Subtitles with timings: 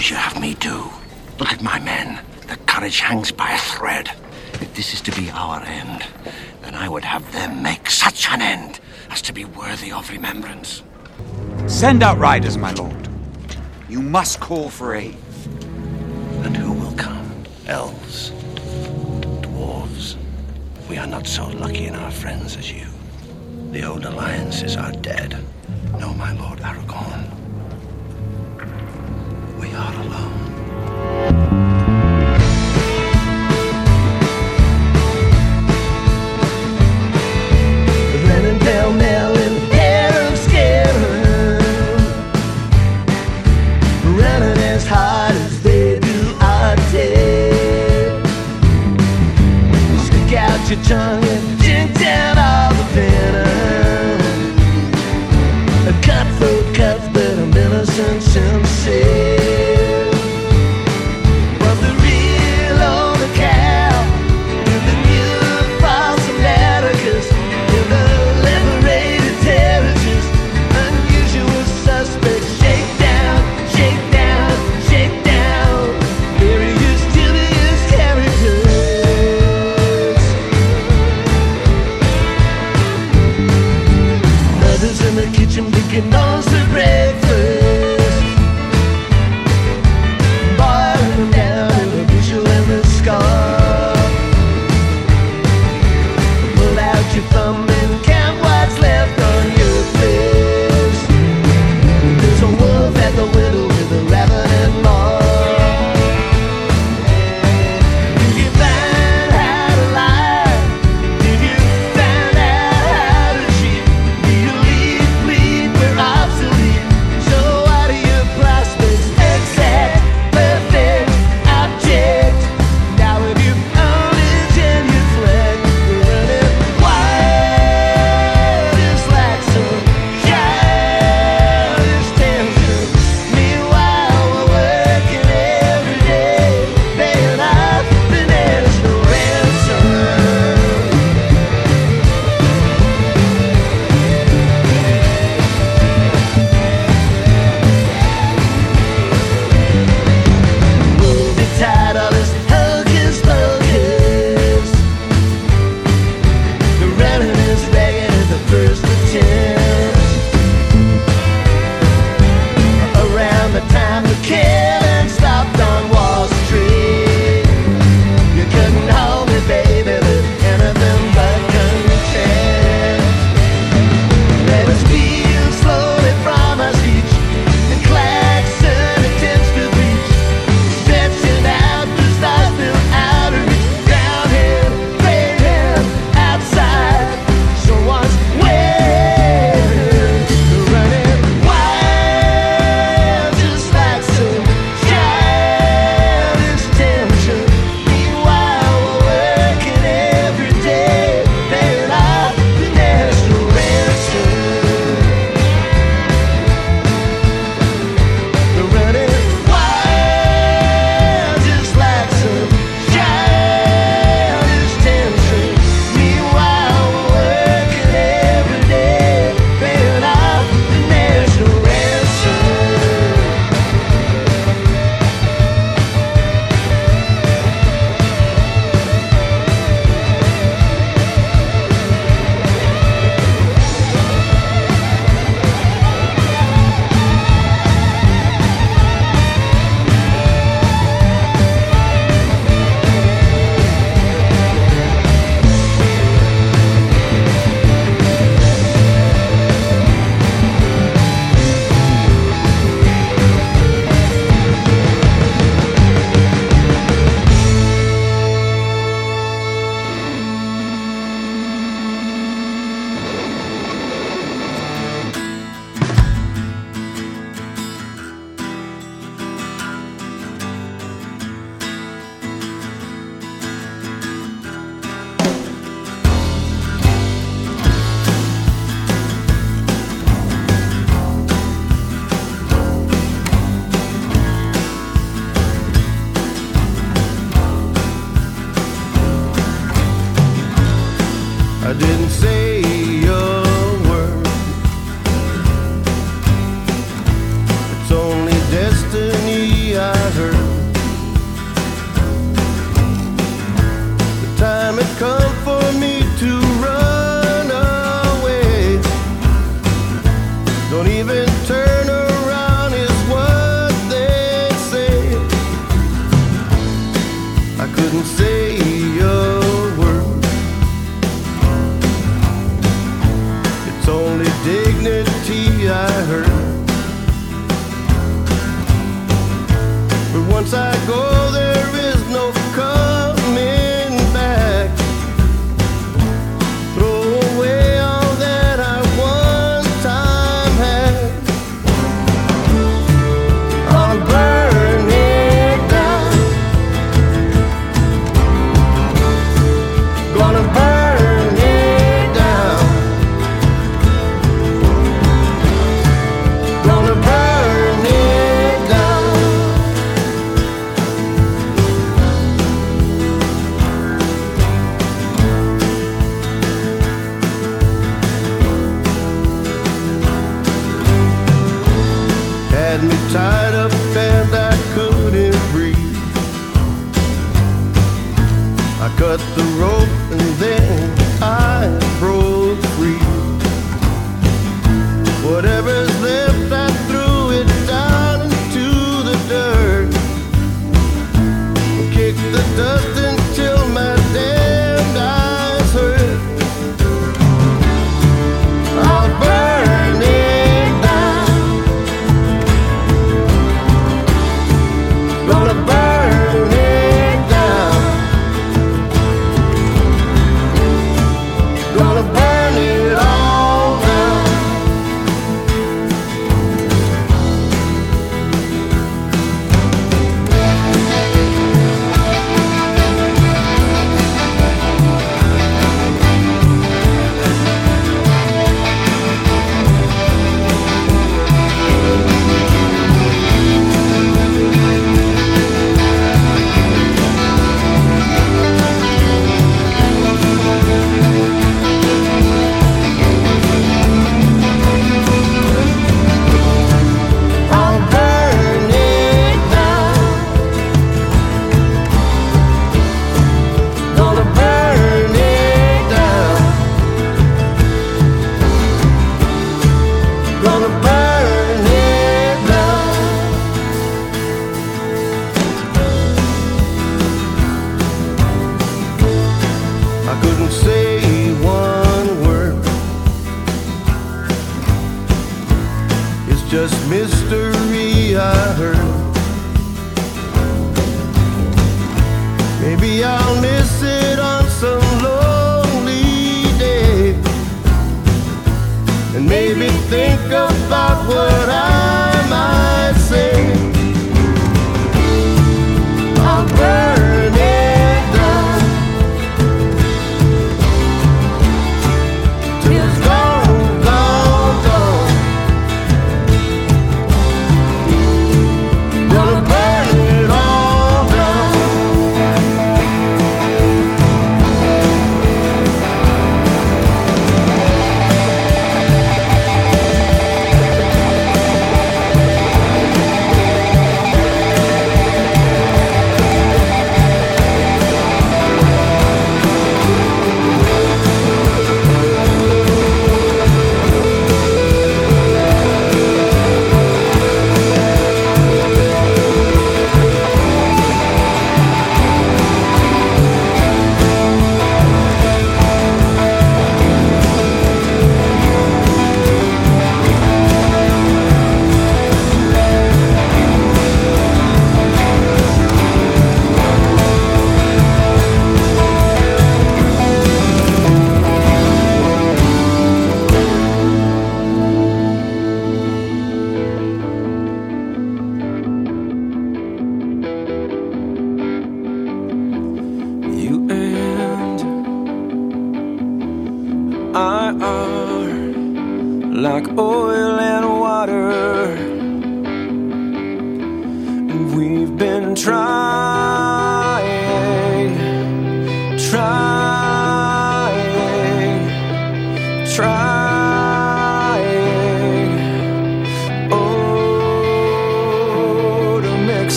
[0.00, 0.90] would you have me do?
[1.38, 2.24] Look at my men.
[2.48, 4.10] The courage hangs by a thread.
[4.54, 6.06] If this is to be our end,
[6.62, 10.82] then I would have them make such an end as to be worthy of remembrance.
[11.66, 13.08] Send out riders, my lord.
[13.90, 15.18] You must call for aid.
[16.44, 17.44] And who will come?
[17.66, 18.30] Elves?
[19.42, 20.16] Dwarves?
[20.88, 22.86] We are not so lucky in our friends as you.
[23.70, 25.36] The old alliances are dead.
[25.98, 27.29] No, my lord Aragorn.
[29.72, 30.32] Are alone.
[38.26, 38.58] Running
[44.04, 48.22] Running as hard as they do our day
[50.04, 51.29] Stick out your tongue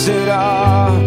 [0.06, 1.03] to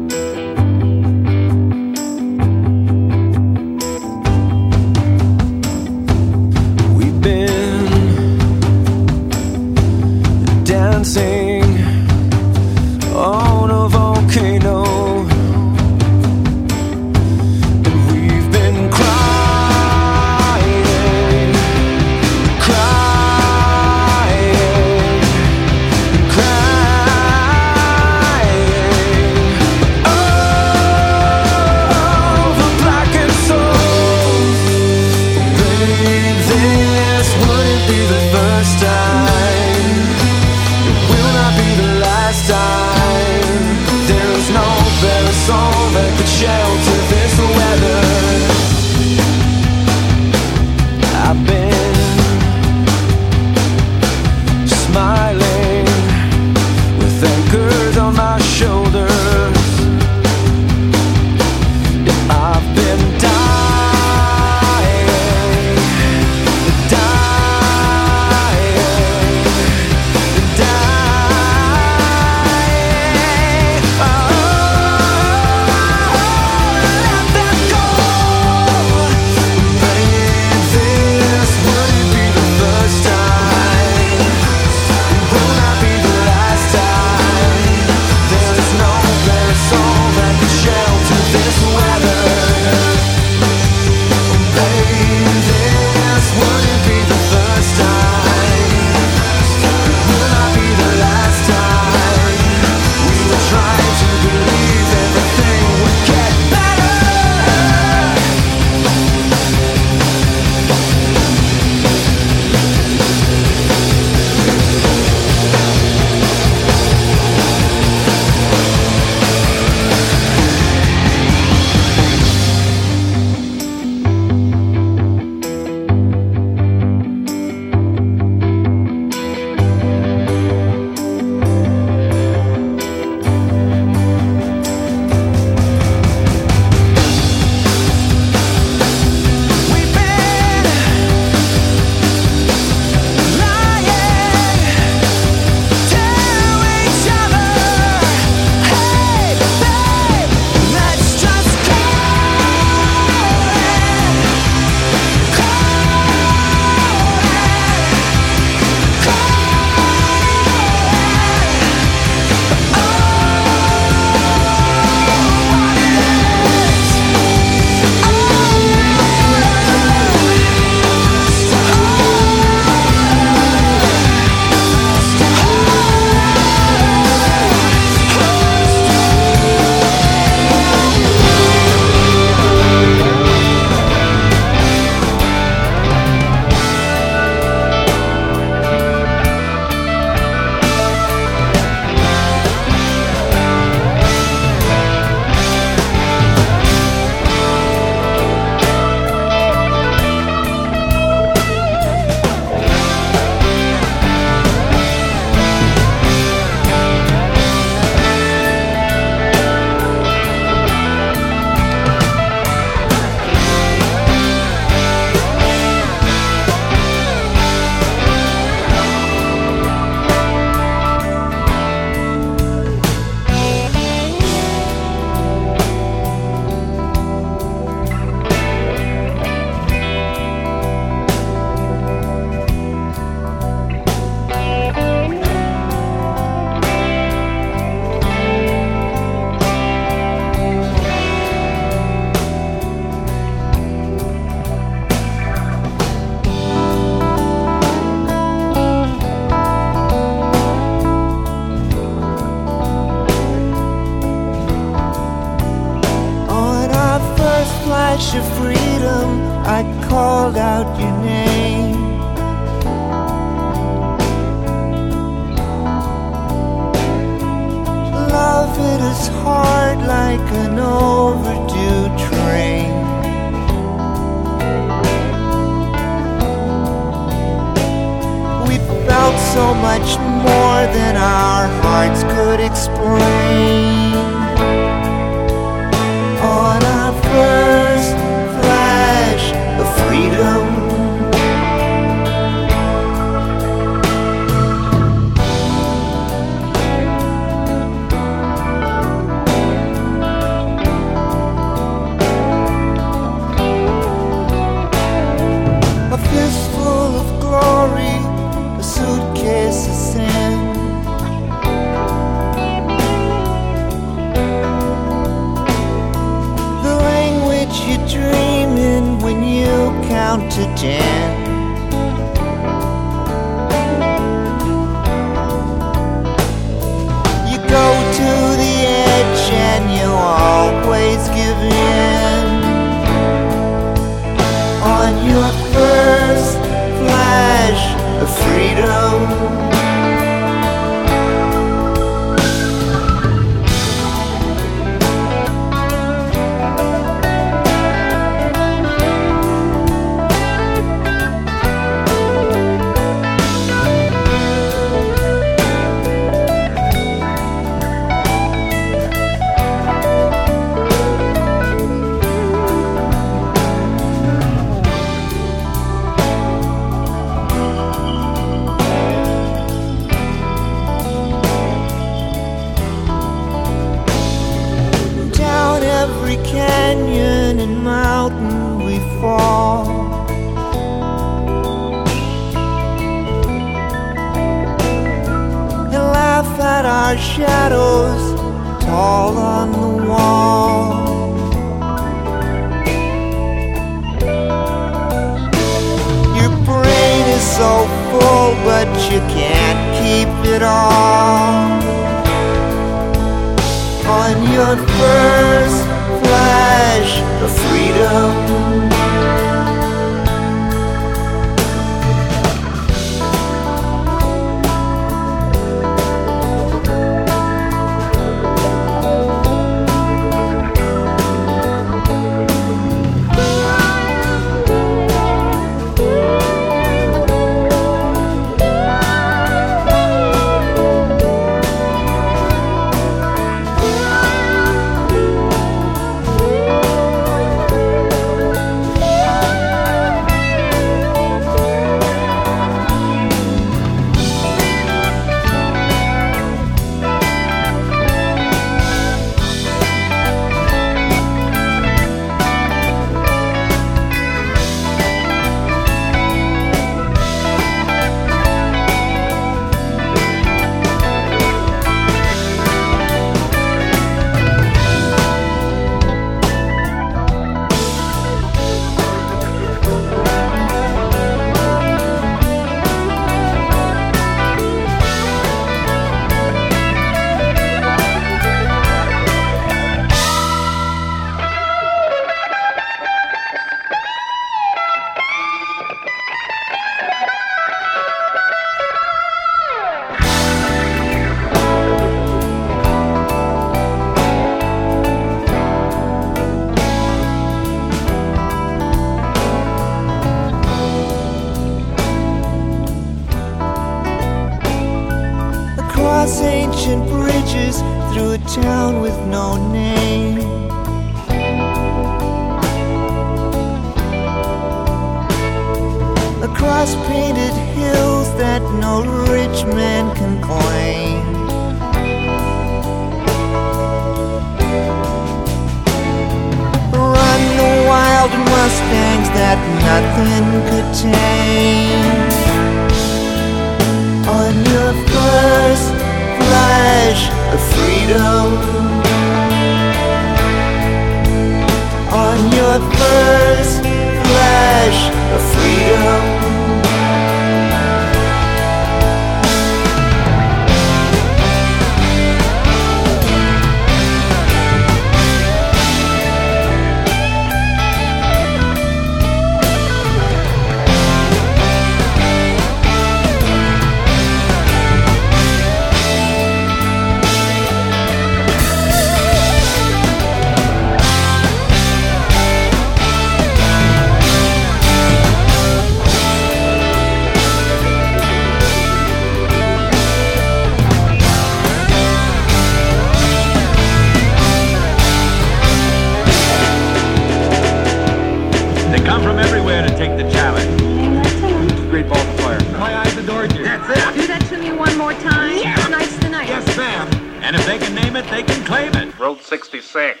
[593.06, 594.00] That's it.
[594.00, 595.38] Do that to me one more time.
[595.38, 595.54] Yeah.
[595.64, 596.28] Tonight's the night.
[596.28, 596.88] Yes, ma'am.
[597.22, 598.98] And if they can name it, they can claim it.
[598.98, 600.00] Route 66.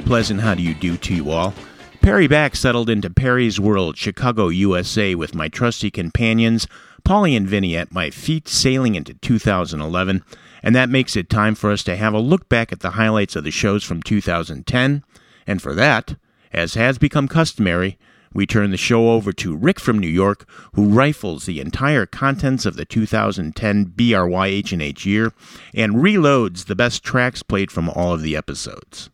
[0.00, 1.54] Pleasant how do you do to you all.
[2.00, 6.66] Perry back settled into Perry's World, Chicago, USA, with my trusty companions,
[7.04, 10.24] Polly and Vinny, at my feet, sailing into 2011.
[10.62, 13.36] And that makes it time for us to have a look back at the highlights
[13.36, 15.02] of the shows from 2010.
[15.46, 16.16] And for that,
[16.52, 17.98] as has become customary,
[18.32, 22.66] we turn the show over to Rick from New York, who rifles the entire contents
[22.66, 25.32] of the 2010 BRYHNH year
[25.74, 29.10] and reloads the best tracks played from all of the episodes.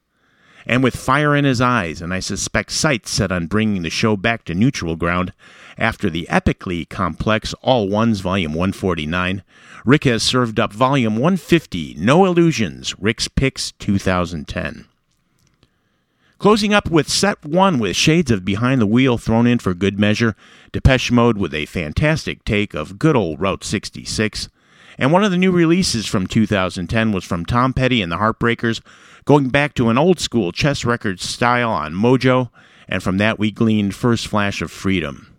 [0.66, 4.16] And with fire in his eyes, and I suspect sights set on bringing the show
[4.16, 5.32] back to neutral ground
[5.76, 9.42] after the epically complex All Ones Volume 149,
[9.84, 14.86] Rick has served up Volume 150, No Illusions, Rick's Picks 2010.
[16.38, 19.98] Closing up with set one with shades of Behind the Wheel thrown in for good
[19.98, 20.34] measure,
[20.72, 24.48] Depeche Mode with a fantastic take of good old Route 66.
[24.98, 28.80] And one of the new releases from 2010 was from Tom Petty and the Heartbreakers,
[29.24, 32.50] going back to an old school chess record style on Mojo,
[32.88, 35.34] and from that we gleaned First Flash of Freedom.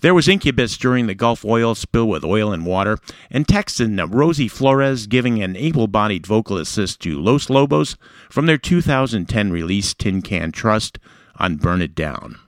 [0.00, 2.98] There was Incubus during the Gulf oil spill with Oil and Water,
[3.30, 7.96] and Texan Rosie Flores giving an able bodied vocal assist to Los Lobos
[8.30, 10.98] from their 2010 release Tin Can Trust
[11.36, 12.38] on Burn It Down.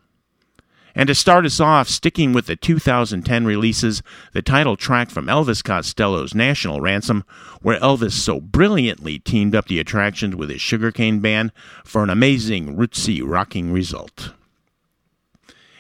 [0.98, 5.62] And to start us off, sticking with the 2010 releases, the title track from Elvis
[5.62, 7.22] Costello's National Ransom,
[7.62, 11.52] where Elvis so brilliantly teamed up the attractions with his sugarcane band
[11.84, 14.32] for an amazing rootsy rocking result.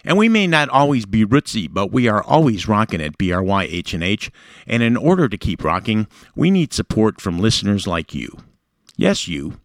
[0.04, 4.30] And we may not always be rootsy, but we are always rocking at BRYHNH,
[4.68, 8.38] and in order to keep rocking, we need support from listeners like you.
[8.96, 9.58] Yes, you.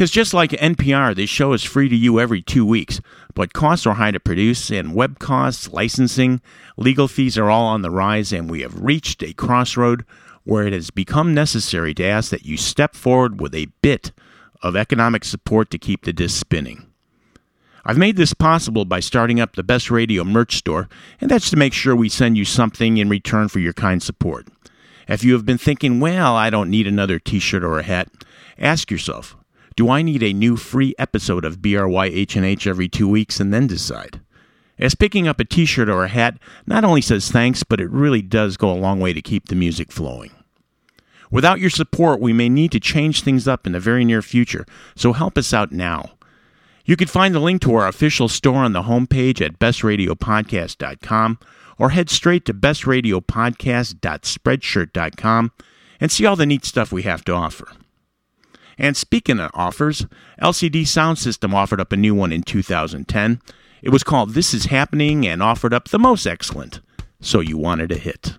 [0.00, 3.02] Because just like NPR, this show is free to you every two weeks,
[3.34, 6.40] but costs are high to produce, and web costs, licensing,
[6.78, 10.06] legal fees are all on the rise, and we have reached a crossroad
[10.44, 14.10] where it has become necessary to ask that you step forward with a bit
[14.62, 16.86] of economic support to keep the disc spinning.
[17.84, 20.88] I've made this possible by starting up the Best Radio merch store,
[21.20, 24.48] and that's to make sure we send you something in return for your kind support.
[25.06, 28.08] If you have been thinking, well, I don't need another t shirt or a hat,
[28.58, 29.36] ask yourself,
[29.76, 34.20] do I need a new free episode of BRYHNH every two weeks and then decide?
[34.78, 37.90] As picking up a t shirt or a hat not only says thanks, but it
[37.90, 40.30] really does go a long way to keep the music flowing.
[41.30, 44.66] Without your support, we may need to change things up in the very near future,
[44.96, 46.12] so help us out now.
[46.84, 51.38] You can find the link to our official store on the homepage at bestradiopodcast.com
[51.78, 55.52] or head straight to bestradiopodcast.spreadshirt.com
[56.00, 57.68] and see all the neat stuff we have to offer.
[58.80, 60.06] And speaking of offers,
[60.40, 63.42] LCD Soundsystem offered up a new one in 2010.
[63.82, 66.80] It was called This Is Happening and offered up the most excellent.
[67.20, 68.36] So you wanted a hit.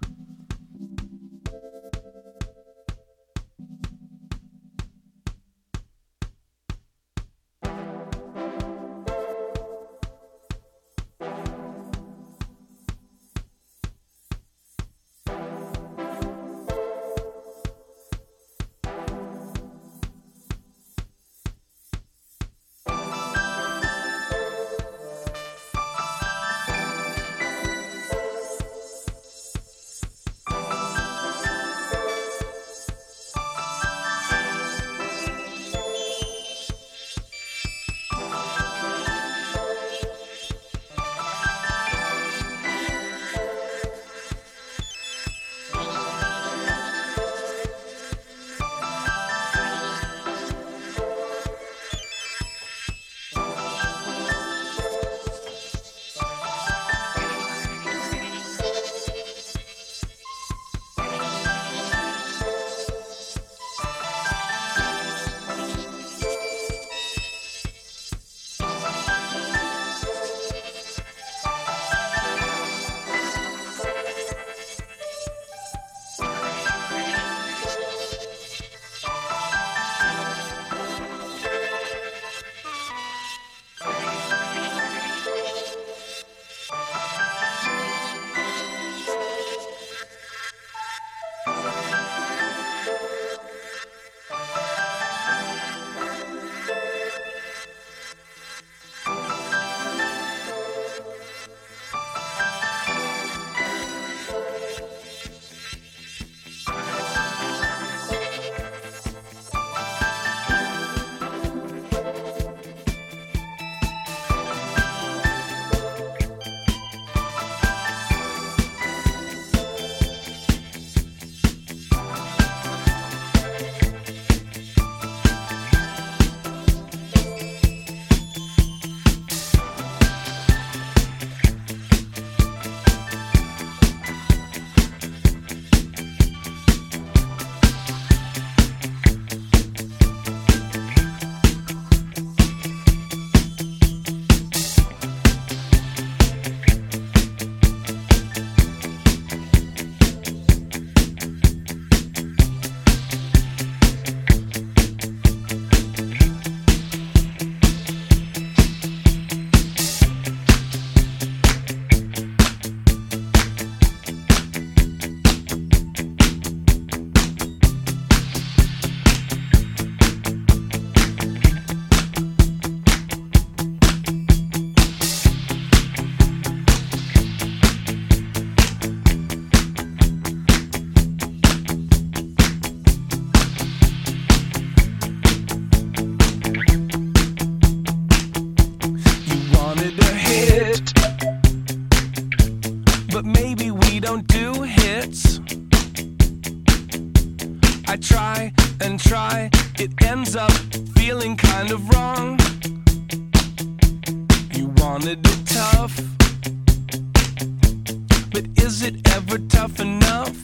[208.81, 210.35] Is it ever tough enough?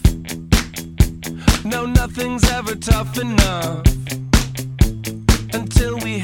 [1.65, 3.83] No, nothing's ever tough enough
[5.53, 6.19] until we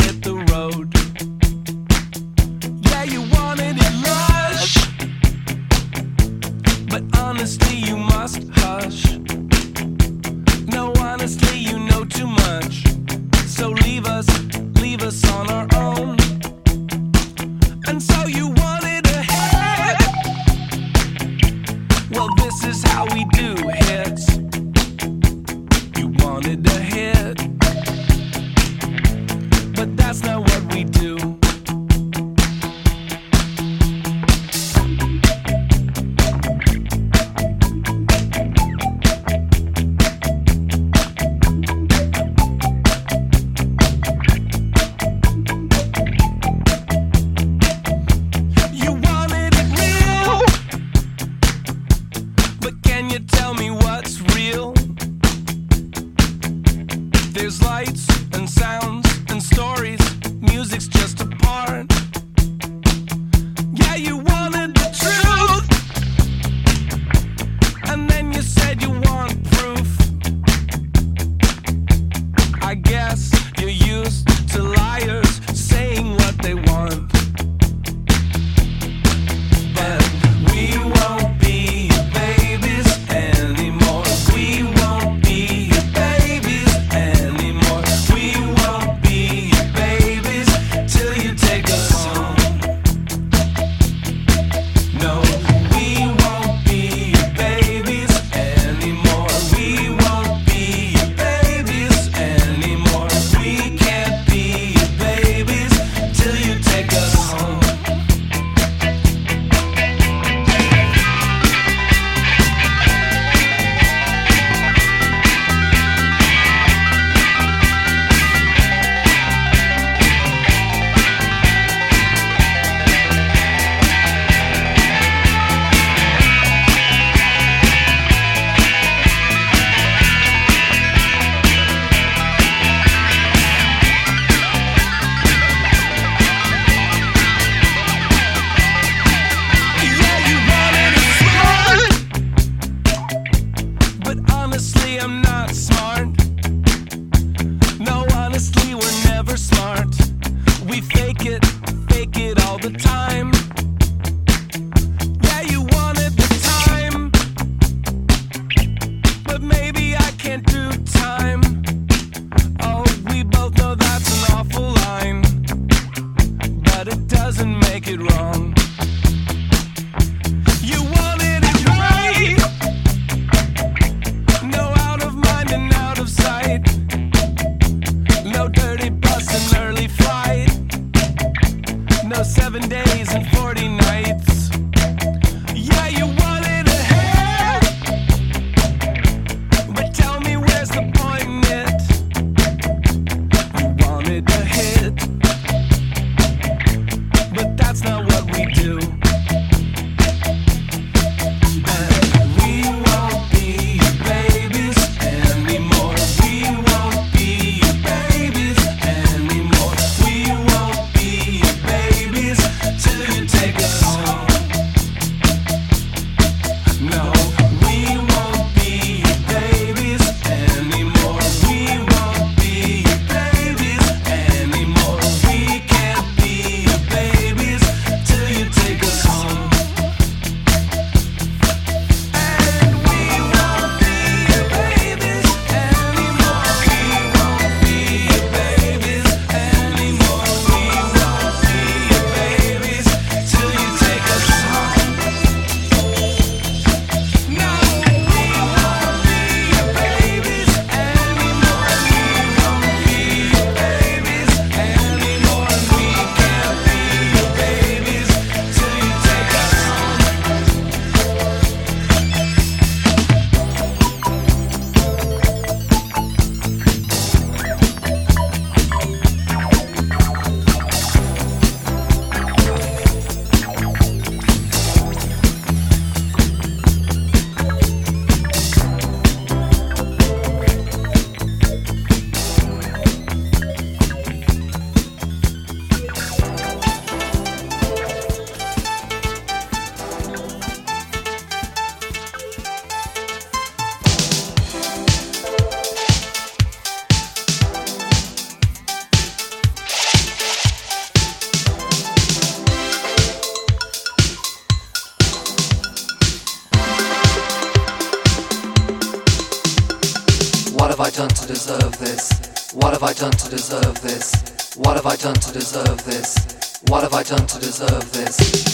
[313.04, 314.56] done to deserve this?
[314.56, 316.62] What have I done to deserve this?
[316.68, 318.53] What have I done to deserve this?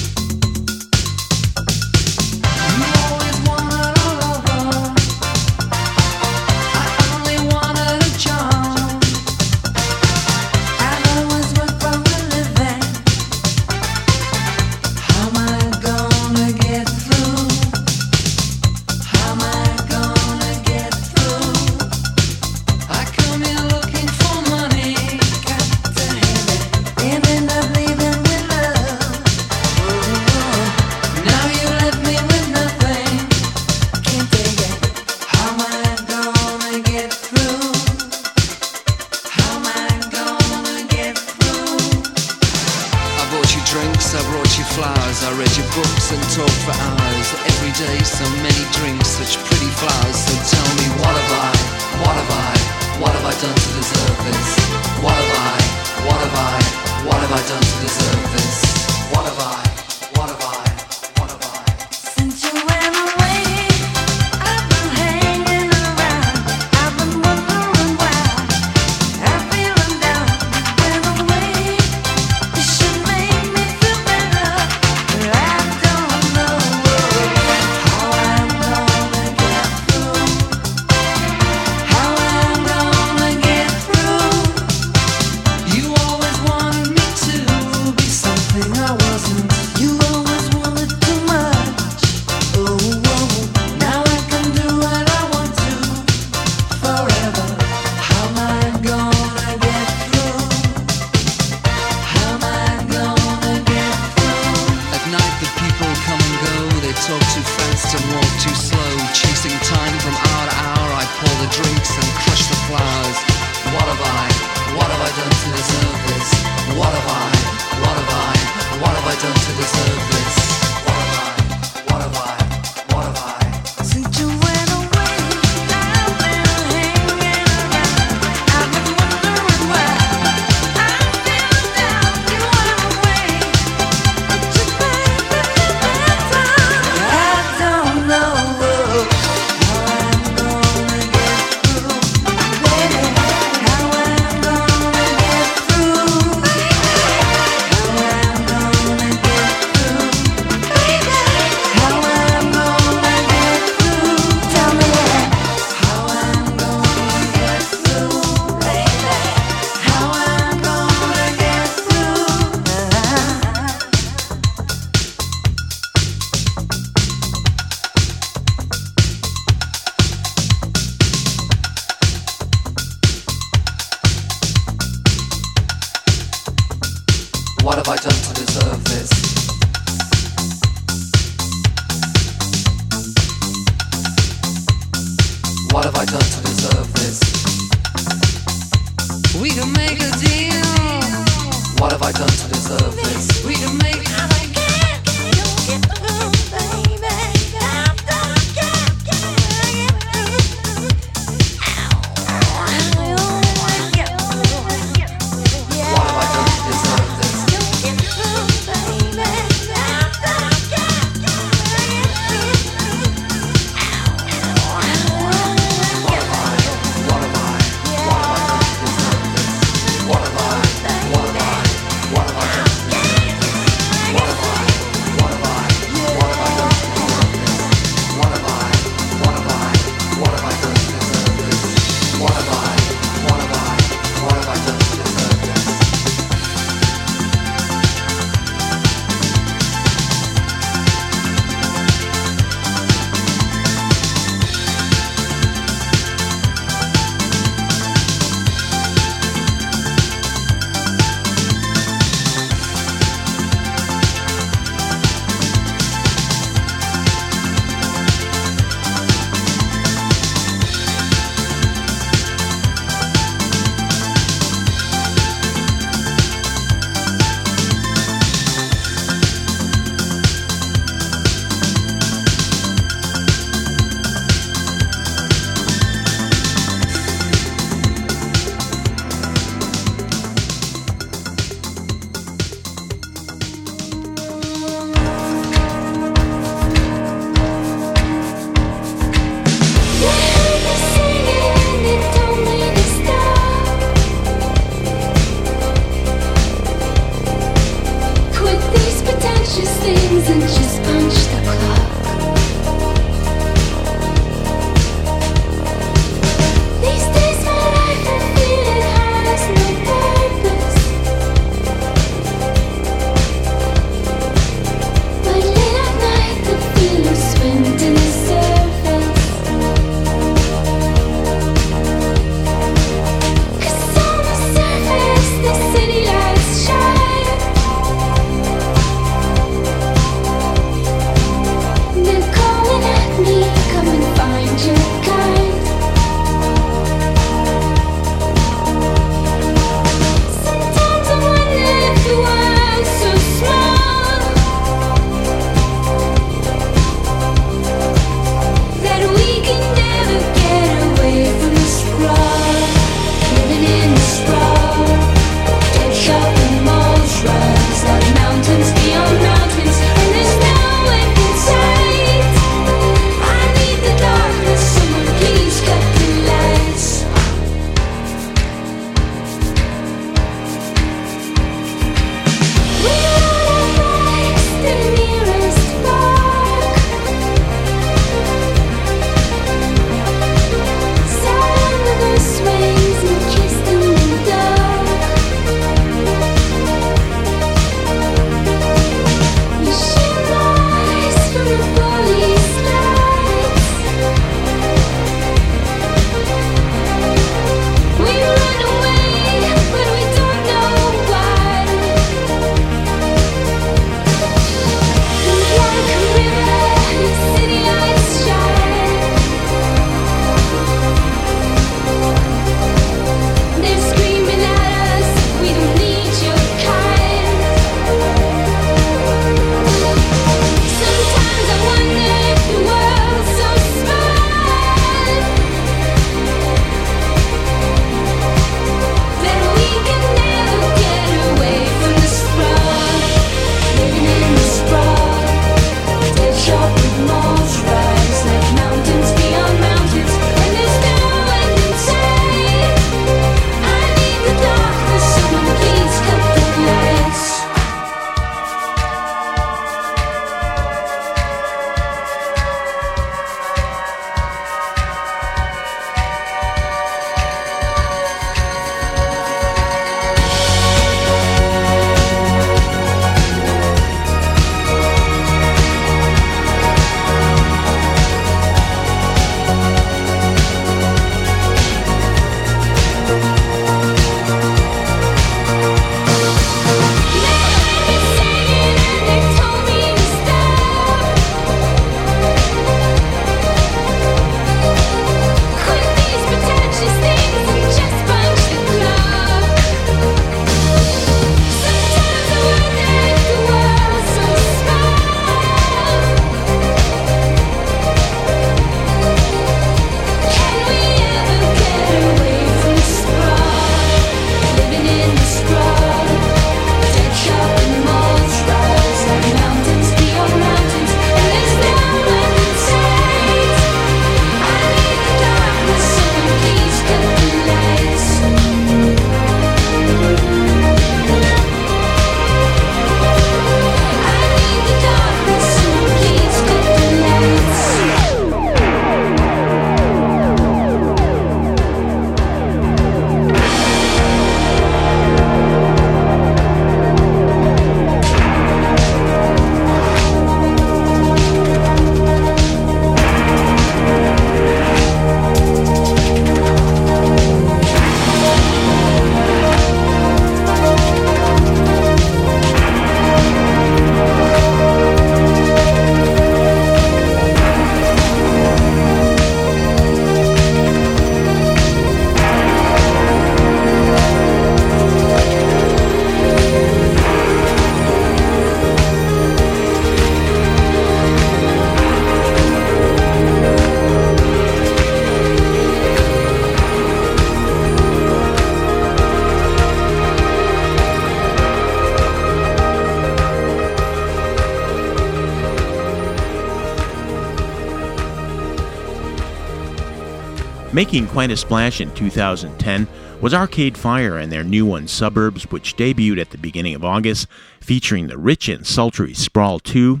[590.88, 592.88] Making quite a splash in 2010
[593.20, 597.28] was Arcade Fire and their new one Suburbs, which debuted at the beginning of August,
[597.60, 600.00] featuring the rich and sultry Sprawl 2.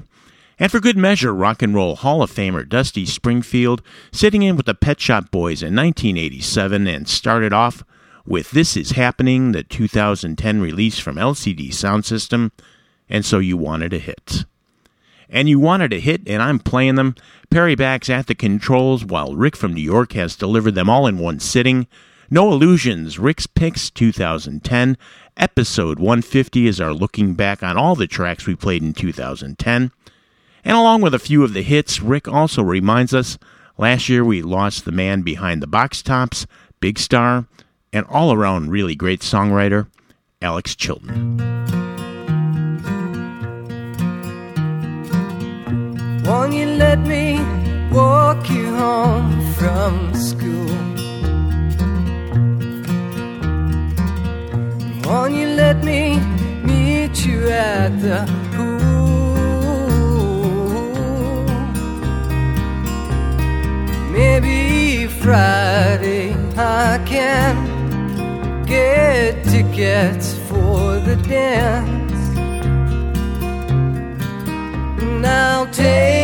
[0.58, 3.82] And for good measure, Rock and Roll Hall of Famer Dusty Springfield
[4.12, 7.84] sitting in with the Pet Shop Boys in 1987 and started off
[8.24, 12.50] with This Is Happening, the 2010 release from LCD Soundsystem,
[13.10, 14.46] and so you wanted a hit.
[15.30, 17.14] And you wanted a hit, and I'm playing them.
[17.50, 21.18] Perry Back's at the controls, while Rick from New York has delivered them all in
[21.18, 21.86] one sitting.
[22.30, 24.96] No Illusions, Rick's Picks 2010.
[25.36, 29.92] Episode 150 is our looking back on all the tracks we played in 2010.
[30.64, 33.38] And along with a few of the hits, Rick also reminds us
[33.78, 36.46] last year we lost the man behind the box tops,
[36.80, 37.46] Big Star,
[37.92, 39.88] and all around really great songwriter,
[40.42, 41.87] Alex Chilton.
[46.28, 47.40] Won't you let me
[47.90, 50.76] walk you home from school?
[55.06, 56.20] Won't you let me
[56.62, 58.98] meet you at the pool?
[64.12, 67.54] Maybe Friday I can
[68.66, 72.20] get tickets for the dance.
[75.00, 76.17] And I'll take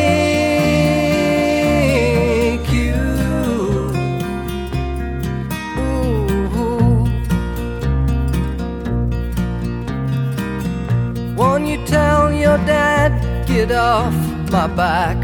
[13.67, 14.15] get off
[14.51, 15.17] my back?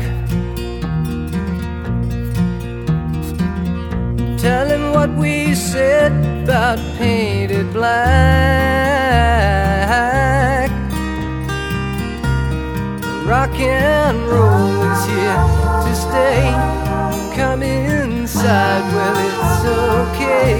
[4.39, 6.13] Tell him what we said
[6.45, 8.01] about painted black.
[13.27, 15.45] Rock and roll is here
[15.85, 16.43] to stay.
[17.37, 19.65] Come inside, well, it's
[20.01, 20.53] okay.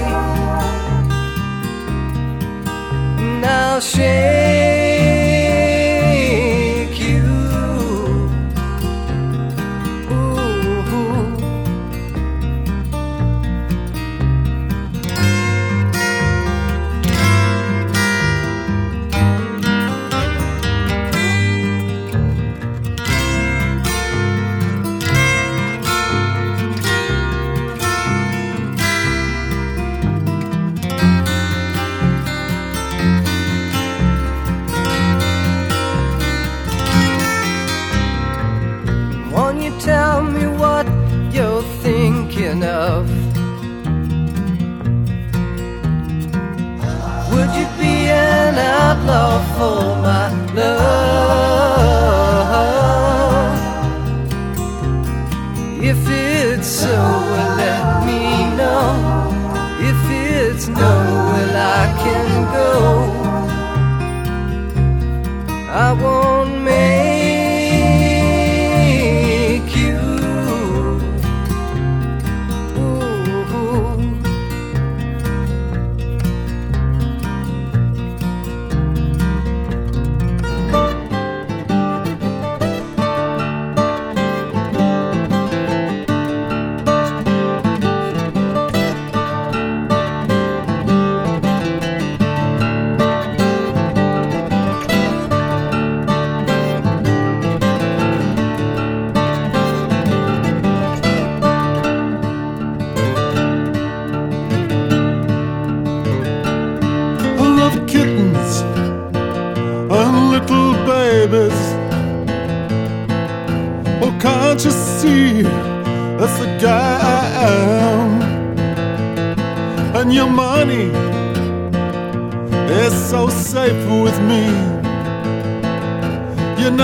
[3.41, 4.90] Now shake
[50.53, 51.00] love?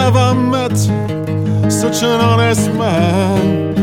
[0.07, 0.77] Never met
[1.69, 3.75] such an honest man.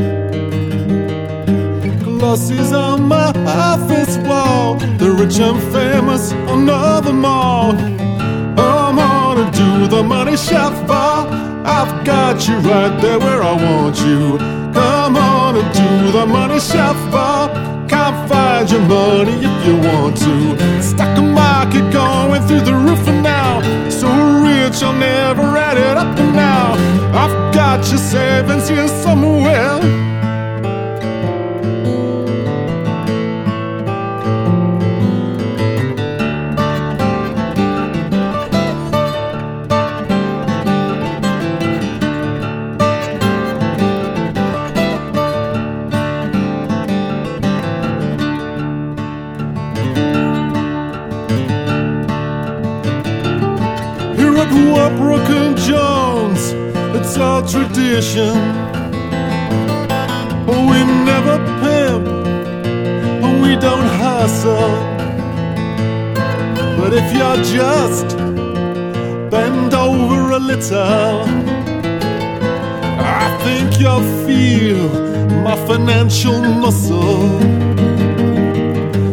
[2.01, 4.77] Glossies on my office wall.
[4.77, 7.73] The rich and famous on the mall.
[8.59, 11.29] I'm gonna do the money shot bar.
[11.67, 14.39] I've got you right there where I want you.
[14.73, 16.97] Come on and do the money shot
[18.67, 20.83] Your money if you want to.
[20.83, 23.61] Stock market going through the roof and now.
[23.91, 26.73] So rich I'll never add it up and now.
[27.13, 30.04] I've got your savings here somewhere.
[70.71, 71.25] Little,
[72.99, 74.89] I think you'll feel
[75.43, 77.29] my financial muscle.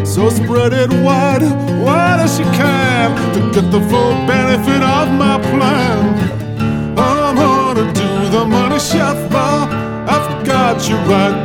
[0.06, 1.42] So spread it wide,
[1.84, 6.98] wide as you can to get the full benefit of my plan.
[6.98, 9.68] I'm gonna do the money shuffle.
[10.08, 11.41] I've got you right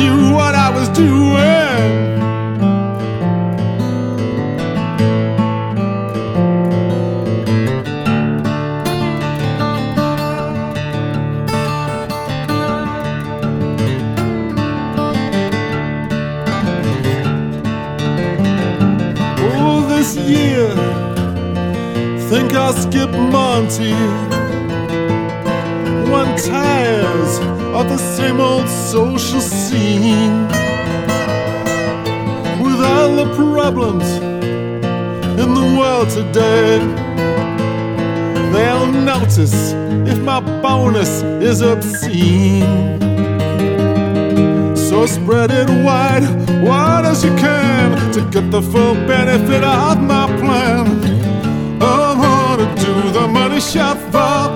[0.00, 1.10] knew what I was doing.
[19.52, 20.68] Oh, this year,
[22.30, 23.92] think I'll skip Monty.
[26.10, 30.48] One tires of the same old social scene.
[32.64, 34.08] With all the problems
[35.42, 36.78] in the world today,
[38.52, 39.72] they'll notice
[40.12, 42.98] if my bonus is obscene.
[44.74, 46.24] So spread it wide,
[46.64, 50.86] wide as you can to get the full benefit of my plan.
[51.80, 54.10] I'm gonna do the money shuffle.
[54.16, 54.49] I've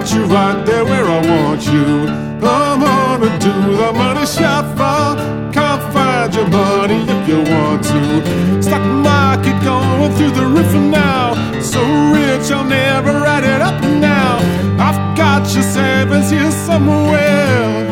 [0.00, 2.08] got you right there where I want you.
[2.42, 5.52] I'm gonna do the money shot shuffle.
[5.52, 8.62] Can't find your money if you want to.
[8.62, 11.34] Stock market going through the roof now.
[11.60, 11.80] So
[12.14, 14.38] rich I'll never write it up now.
[14.78, 17.89] I've got your savings here somewhere.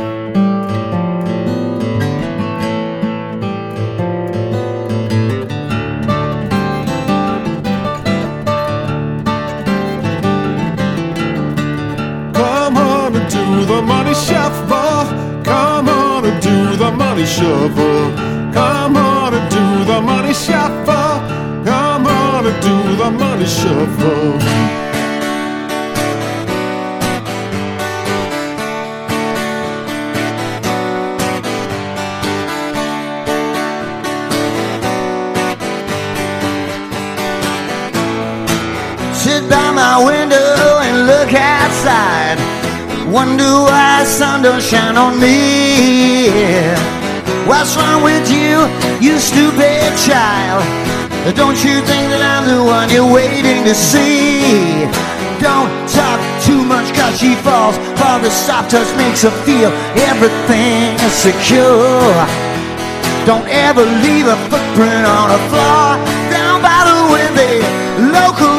[17.39, 18.11] Shuffle.
[18.53, 21.15] Come on and do the money shuffle.
[21.65, 24.39] Come on and do the money shuffle.
[39.23, 42.39] Sit by my window and look outside.
[43.07, 46.98] Wonder why sun don't shine on me.
[47.49, 48.61] What's wrong with you,
[49.01, 50.61] you stupid child?
[51.33, 54.85] Don't you think that I'm the one you're waiting to see?
[55.41, 59.73] Don't talk too much cause she falls for the soft touch makes her feel
[60.13, 62.13] everything is secure.
[63.25, 65.97] Don't ever leave a footprint on the floor.
[66.29, 66.99] Down by the
[67.33, 67.65] they
[68.13, 68.58] local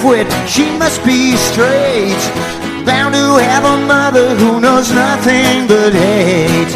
[0.00, 2.20] half-wit, she must be straight.
[2.84, 6.72] Bound to have a mother who knows nothing but hate.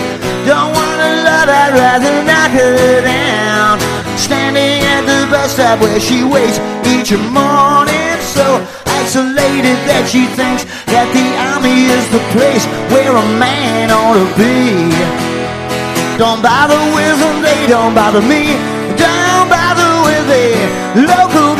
[0.46, 3.80] Don't wanna love, I'd rather knock her down.
[4.18, 8.60] Standing at the bus stop where she waits each morning, so
[9.00, 14.26] isolated that she thinks that the army is the place where a man ought to
[14.36, 14.92] be.
[16.18, 18.54] Don't bother with them, they don't bother me.
[19.00, 21.53] Don't bother with the local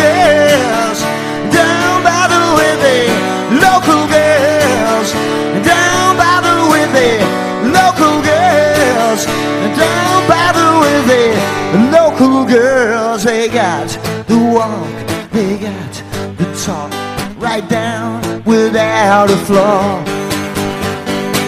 [12.43, 13.23] girls.
[13.23, 13.89] They got
[14.27, 15.93] the walk, they got
[16.37, 16.91] the talk,
[17.39, 20.03] right down without a flaw.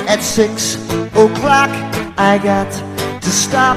[0.06, 0.76] At six
[1.14, 1.70] o'clock,
[2.16, 2.70] I got
[3.20, 3.76] to stop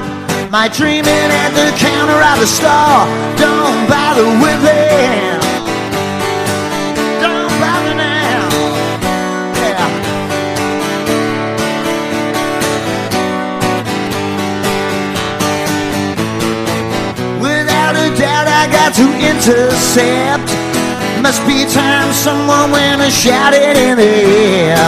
[0.50, 3.06] my dreaming at the counter of the store.
[3.36, 5.49] Don't bother with them.
[18.60, 20.44] I got to intercept.
[21.24, 24.14] Must be time someone went and shouted in the
[24.68, 24.84] air.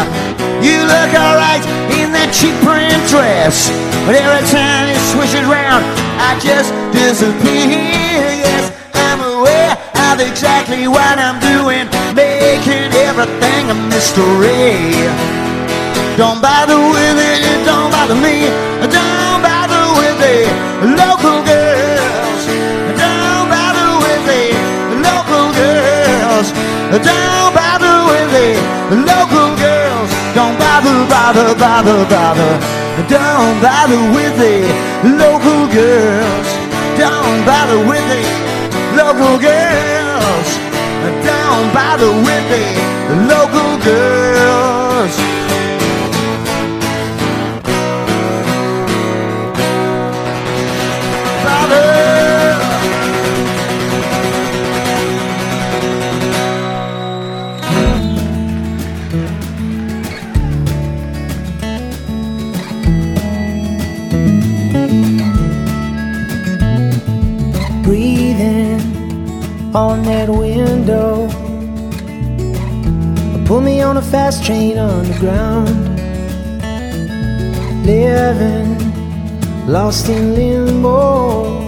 [0.60, 1.64] You look alright
[1.96, 3.72] in that cheap print dress,
[4.04, 5.88] but every time you swish it round,
[6.20, 8.44] I just disappear.
[8.44, 9.72] Yes, I'm aware
[10.12, 14.84] of exactly what I'm doing, making everything a mystery.
[16.20, 18.52] Don't bother with it, don't bother me.
[18.84, 20.44] Don't bother with the
[20.92, 21.61] local girls.
[26.92, 28.52] Don't bother with the
[28.92, 30.10] local girls.
[30.34, 32.52] Don't bother, bother, bother, bother.
[33.08, 34.60] Don't bother with the
[35.08, 36.48] local girls.
[37.00, 38.22] Don't bother with the
[38.92, 40.48] local girls.
[41.24, 42.64] Don't bother with the
[43.24, 45.42] local girls.
[51.72, 52.21] breathing
[69.74, 71.28] on that window.
[73.46, 75.70] Pull me on a fast train underground.
[77.86, 78.76] Living
[79.66, 81.60] lost in limbo.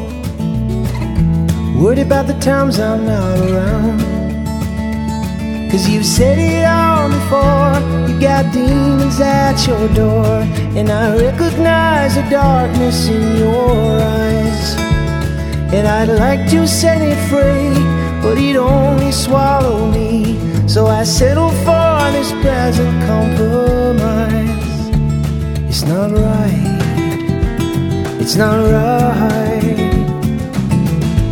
[1.80, 4.00] Worried about the times I'm not around.
[5.70, 8.09] Cause you've said it all before.
[8.09, 10.42] You got demons at your door.
[10.76, 14.76] And I recognize the darkness in your eyes.
[15.74, 17.74] And I'd like to set it free,
[18.25, 20.35] but he'd only swallow me.
[20.66, 24.49] So I settled for this present compromise.
[25.68, 26.81] It's not right,
[28.22, 29.77] it's not right.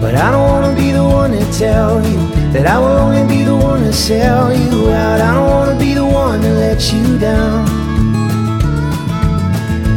[0.02, 2.20] But I don't wanna be the one to tell you
[2.52, 5.20] that I will only be the one to sell you out.
[5.20, 7.64] I don't wanna be the one to let you down.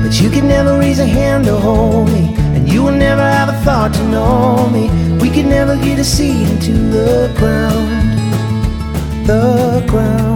[0.02, 2.34] But you can never raise a hand to hold me.
[2.56, 5.05] And you will never have a thought to know me.
[5.36, 8.18] Could never get a seed into the ground.
[9.28, 10.35] The ground.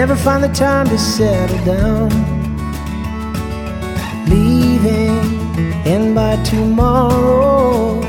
[0.00, 2.10] Never find the time to settle down.
[4.28, 5.16] Leaving,
[5.86, 8.02] and by tomorrow,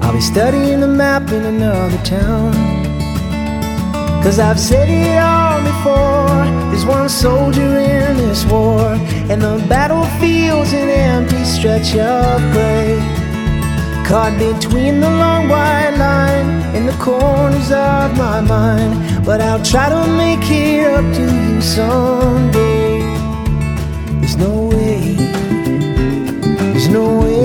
[0.00, 2.52] I'll be studying the map in another town.
[4.22, 6.44] Cause I've said it all before.
[6.70, 8.92] There's one soldier in this war,
[9.30, 12.96] and the battlefield's an empty stretch of gray.
[14.06, 19.24] Caught between the long white line in the corners of my mind.
[19.24, 23.00] But I'll try to make it up to you someday.
[24.20, 25.14] There's no way,
[26.60, 27.38] there's no way.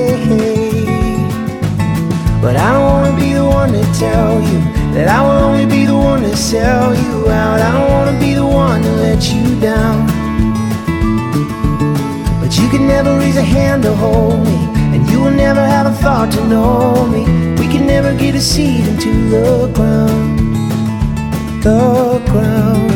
[2.44, 4.60] But I don't wanna be the one to tell you
[4.96, 7.62] that I will only be the one to sell you out.
[7.62, 10.08] I don't wanna be the one to let you down.
[12.42, 14.58] But you can never raise a hand to hold me.
[14.94, 17.24] And you will never have a thought to know me.
[17.74, 20.38] Can never get a seed into the ground.
[21.64, 22.93] The ground.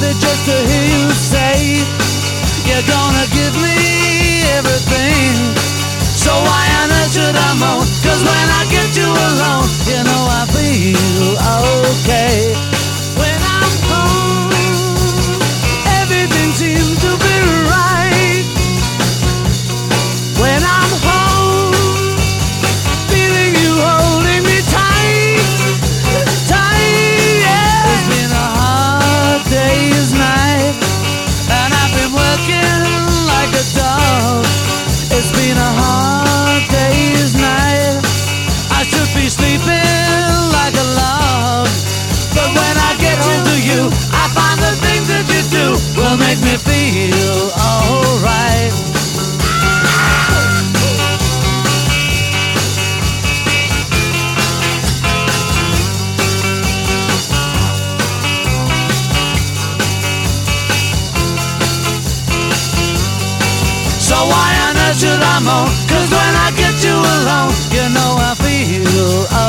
[0.00, 1.80] worth just to hear you say
[2.68, 5.34] You're gonna give me everything
[6.16, 7.84] So why on earth should I moan?
[8.04, 11.36] Cause when I get you alone You know I feel
[11.92, 12.85] okay
[35.56, 36.25] In a heart.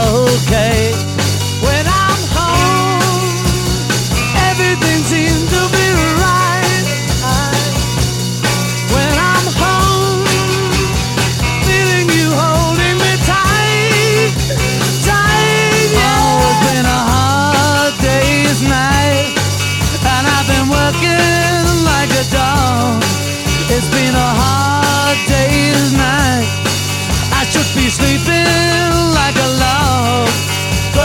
[0.08, 1.17] okay.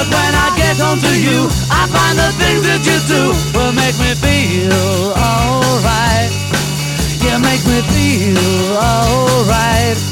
[0.03, 3.71] But when I get home to you, I find the things that you do will
[3.71, 6.33] make me feel alright.
[7.23, 10.12] You make me feel alright.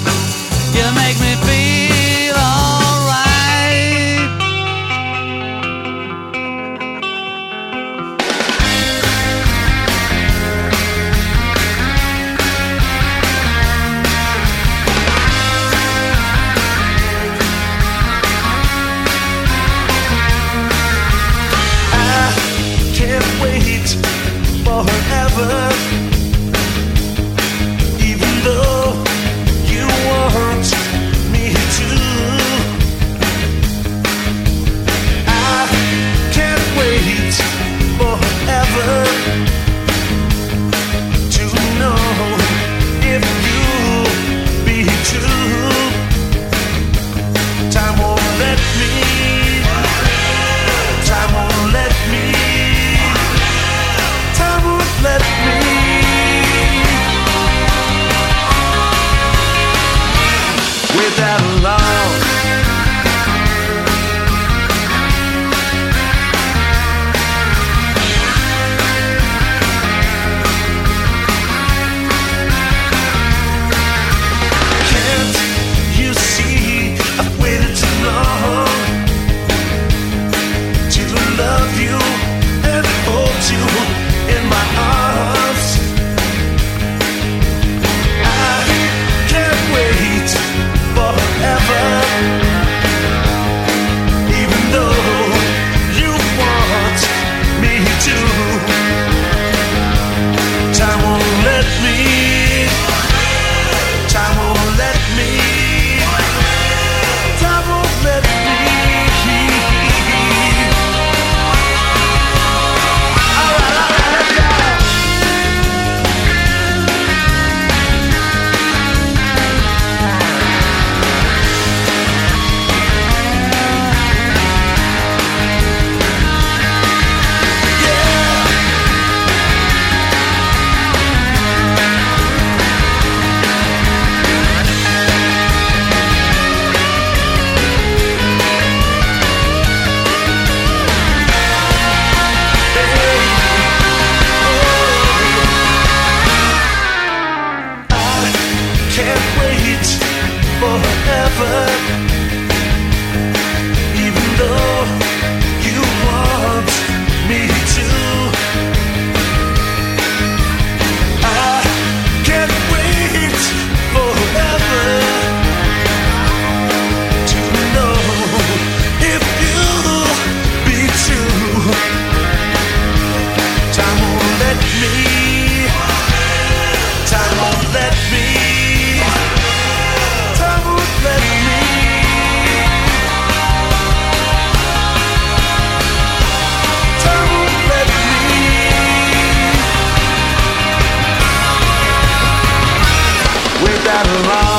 [193.90, 194.49] Without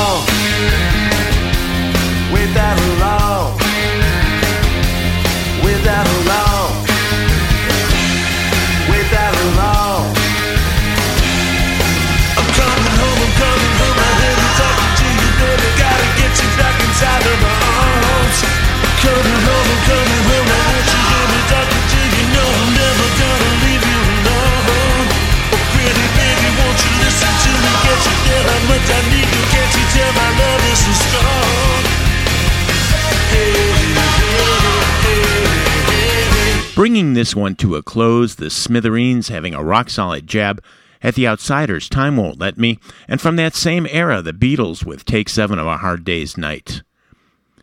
[36.74, 40.60] Bringing this one to a close, the Smithereens having a rock solid jab
[41.02, 45.04] at the Outsiders, Time Won't Let Me, and from that same era, the Beatles with
[45.04, 46.82] Take Seven of a Hard Day's Night.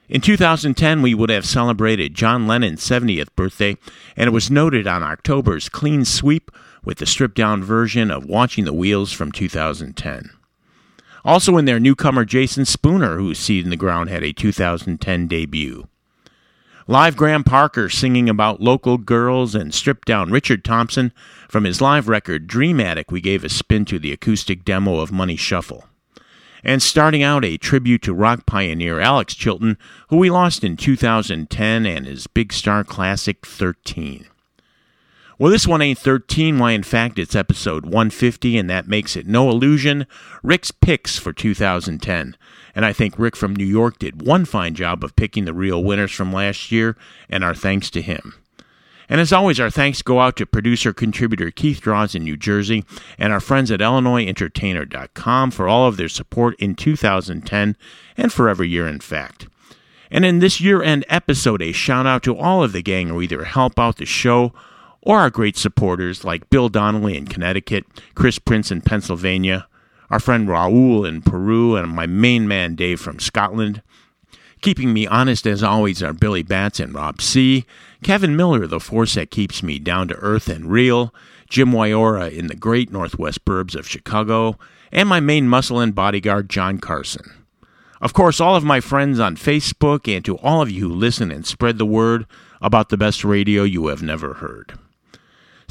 [0.07, 3.77] In 2010, we would have celebrated John Lennon's 70th birthday,
[4.15, 6.51] and it was noted on October's Clean Sweep
[6.83, 10.31] with the stripped down version of Watching the Wheels from 2010.
[11.25, 15.87] Also in there, newcomer Jason Spooner, whose Seed in the Ground had a 2010 debut.
[16.89, 21.13] Live Graham Parker singing about local girls and stripped down Richard Thompson
[21.47, 23.11] from his live record Dream Attic.
[23.11, 25.83] We gave a spin to the acoustic demo of Money Shuffle.
[26.63, 29.77] And starting out a tribute to rock pioneer Alex Chilton,
[30.09, 34.25] who we lost in 2010 and his big star classic 13.
[35.39, 36.59] Well, this one ain't 13.
[36.59, 40.05] Why, in fact, it's episode 150, and that makes it no illusion.
[40.43, 42.35] Rick's picks for 2010.
[42.75, 45.81] And I think Rick from New York did one fine job of picking the real
[45.81, 46.97] winners from last year,
[47.29, 48.35] and our thanks to him.
[49.07, 52.83] And as always, our thanks go out to producer contributor Keith Draws in New Jersey
[53.17, 57.77] and our friends at IllinoisEntertainer.com for all of their support in 2010
[58.17, 59.47] and for every year, in fact.
[60.11, 63.21] And in this year end episode, a shout out to all of the gang who
[63.21, 64.53] either help out the show
[65.01, 67.85] or our great supporters like Bill Donnelly in Connecticut,
[68.15, 69.67] Chris Prince in Pennsylvania,
[70.09, 73.81] our friend Raul in Peru, and my main man Dave from Scotland.
[74.61, 77.65] Keeping me honest as always are Billy Batts and Rob C.,
[78.03, 81.13] Kevin Miller, the force that keeps me down to earth and real,
[81.49, 84.57] Jim Wyora in the great Northwest burbs of Chicago,
[84.91, 87.31] and my main muscle and bodyguard John Carson.
[88.01, 91.31] Of course, all of my friends on Facebook and to all of you who listen
[91.31, 92.25] and spread the word
[92.61, 94.77] about the best radio you have never heard.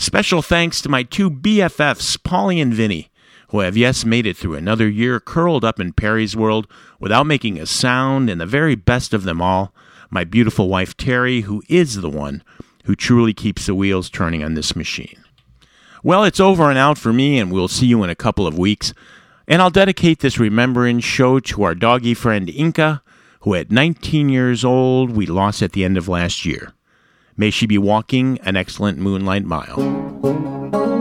[0.00, 3.10] Special thanks to my two BFFs, Paulie and Vinny,
[3.48, 6.68] who have yes made it through another year curled up in Perry's world
[7.00, 9.74] without making a sound, and the very best of them all,
[10.08, 12.44] my beautiful wife Terry, who is the one
[12.84, 15.24] who truly keeps the wheels turning on this machine.
[16.04, 18.56] Well, it's over and out for me, and we'll see you in a couple of
[18.56, 18.94] weeks.
[19.48, 23.02] And I'll dedicate this remembrance show to our doggy friend Inca,
[23.40, 26.72] who at 19 years old we lost at the end of last year.
[27.40, 30.97] May she be walking an excellent moonlight mile.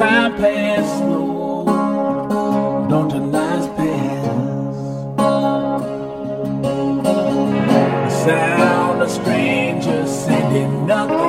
[0.00, 1.66] Time pass slow?
[2.88, 4.76] Don't the nights pass?
[8.06, 11.19] The sound of strangers sending nothing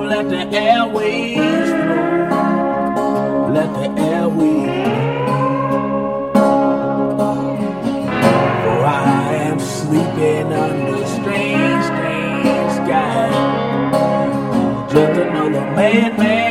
[0.00, 3.48] Let the airwaves flow.
[3.52, 4.92] Let the airwaves.
[8.62, 13.30] For I am sleeping under strange, strange sky.
[14.90, 16.41] Just another man, man